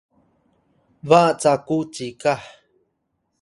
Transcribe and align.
ba 1.09 1.21
caku 1.41 1.77
cikah 1.93 2.41